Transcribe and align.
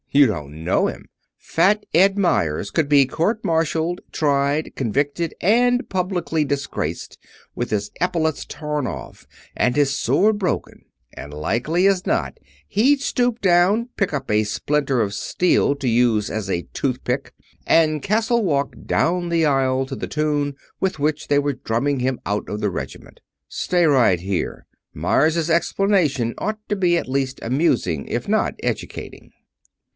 You 0.09 0.25
don't 0.25 0.65
know 0.65 0.87
him. 0.87 1.05
Fat 1.37 1.85
Ed 1.93 2.17
Meyers 2.17 2.71
could 2.71 2.89
be 2.89 3.05
courtmartialed, 3.05 3.99
tried, 4.11 4.75
convicted, 4.75 5.33
and 5.39 5.87
publicly 5.89 6.43
disgraced, 6.43 7.17
with 7.55 7.69
his 7.69 7.91
epaulets 8.01 8.43
torn 8.43 8.87
off, 8.87 9.25
and 9.55 9.75
his 9.75 9.95
sword 9.97 10.39
broken, 10.39 10.81
and 11.13 11.33
likely 11.33 11.87
as 11.87 12.05
not 12.05 12.39
he'd 12.67 12.99
stoop 12.99 13.39
down, 13.41 13.89
pick 13.95 14.11
up 14.11 14.29
a 14.29 14.43
splinter 14.43 15.01
of 15.01 15.13
steel 15.13 15.75
to 15.75 15.87
use 15.87 16.29
as 16.31 16.49
a 16.49 16.63
toothpick, 16.73 17.33
and 17.65 18.01
Castlewalk 18.01 18.73
down 18.85 19.29
the 19.29 19.45
aisle 19.45 19.85
to 19.85 19.95
the 19.95 20.07
tune 20.07 20.55
with 20.81 20.99
which 20.99 21.27
they 21.27 21.37
were 21.39 21.53
drumming 21.53 21.99
him 21.99 22.19
out 22.25 22.49
of 22.49 22.59
the 22.59 22.71
regiment. 22.71 23.21
Stay 23.47 23.85
right 23.85 24.19
here. 24.19 24.65
Meyers's 24.93 25.49
explanation 25.49 26.33
ought 26.39 26.57
to 26.67 26.75
be 26.75 26.97
at 26.97 27.07
least 27.07 27.39
amusing, 27.43 28.07
if 28.07 28.27
not 28.27 28.55
educating." 28.63 29.31